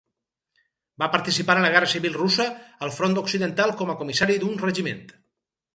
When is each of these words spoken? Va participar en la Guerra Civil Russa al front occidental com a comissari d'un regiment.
Va 1.03 1.09
participar 1.15 1.55
en 1.59 1.65
la 1.67 1.71
Guerra 1.75 1.91
Civil 1.93 2.17
Russa 2.23 2.49
al 2.87 2.95
front 2.99 3.21
occidental 3.25 3.79
com 3.83 3.95
a 3.95 3.99
comissari 4.03 4.41
d'un 4.45 4.63
regiment. 4.69 5.11